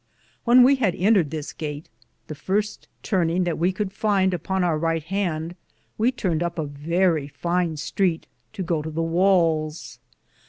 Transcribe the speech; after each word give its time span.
When 0.45 0.63
we 0.63 0.77
had 0.77 0.95
entered 0.95 1.29
this 1.29 1.53
gate, 1.53 1.87
the 2.25 2.33
firste 2.33 2.87
turninge 3.03 3.45
that 3.45 3.59
we 3.59 3.71
could 3.71 3.93
finde 3.93 4.33
upon 4.33 4.63
our 4.63 4.79
Ryghte 4.79 5.03
hande 5.03 5.55
we 5.95 6.11
turned 6.11 6.41
up 6.41 6.57
a 6.57 6.65
verrie 6.65 7.27
fine 7.27 7.75
streete 7.77 8.25
to 8.53 8.63
go 8.63 8.81
to 8.81 8.89
the 8.89 9.03
wales. 9.03 9.99